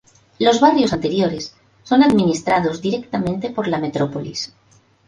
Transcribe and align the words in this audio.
Los 0.39 0.59
barrios 0.59 0.93
anteriores 0.93 1.55
son 1.83 2.01
administradas 2.01 2.81
directamente 2.81 3.51
por 3.51 3.67
la 3.67 3.77
Metrópolis. 3.77 4.51